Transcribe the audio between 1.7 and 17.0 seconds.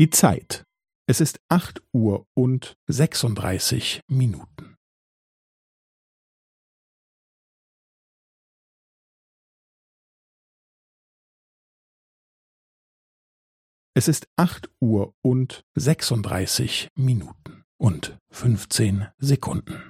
Uhr und sechsunddreißig Minuten. Es ist acht Uhr und sechsunddreißig